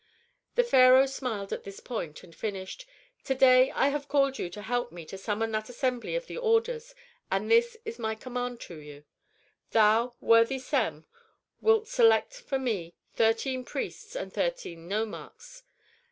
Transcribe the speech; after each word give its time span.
The 0.55 0.63
pharaoh 0.63 1.05
smiled 1.05 1.53
at 1.53 1.63
this 1.63 1.79
point, 1.79 2.23
and 2.23 2.33
finished, 2.35 2.87
"To 3.25 3.35
day 3.35 3.69
I 3.69 3.89
have 3.89 4.07
called 4.07 4.39
you 4.39 4.49
to 4.49 4.63
help 4.63 4.91
me 4.91 5.05
to 5.05 5.15
summon 5.15 5.51
that 5.51 5.69
assembly 5.69 6.15
of 6.15 6.25
the 6.25 6.39
orders, 6.39 6.95
and 7.29 7.51
this 7.51 7.77
is 7.85 7.99
my 7.99 8.15
command 8.15 8.59
to 8.61 8.77
you: 8.79 9.03
"Thou, 9.69 10.15
worthy 10.19 10.57
Sem, 10.57 11.05
wilt 11.61 11.87
select 11.87 12.33
for 12.33 12.57
me 12.57 12.95
thirteen 13.13 13.63
priests 13.63 14.15
and 14.15 14.33
thirteen 14.33 14.87
nomarchs. 14.87 15.61